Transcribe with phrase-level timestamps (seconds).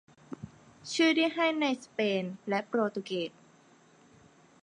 [0.93, 3.31] ชื่อที่ให้ในสเปนและโปรตุเกส